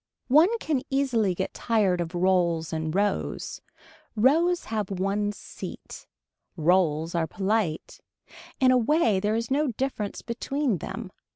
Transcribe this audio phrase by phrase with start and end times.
[0.29, 3.61] One can easily get tired of rolls and rows.
[4.15, 6.07] Rows have one seat.
[6.57, 7.99] Rolls are polite.
[8.59, 11.11] In a way there is no difference between them.